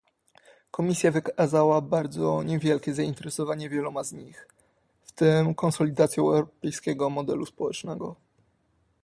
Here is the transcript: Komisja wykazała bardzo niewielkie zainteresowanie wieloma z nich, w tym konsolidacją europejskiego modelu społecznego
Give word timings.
Komisja 0.71 1.11
wykazała 1.11 1.81
bardzo 1.81 2.43
niewielkie 2.43 2.93
zainteresowanie 2.93 3.69
wieloma 3.69 4.03
z 4.03 4.11
nich, 4.13 4.47
w 5.03 5.11
tym 5.11 5.55
konsolidacją 5.55 6.23
europejskiego 6.23 7.09
modelu 7.09 7.45
społecznego 7.45 8.15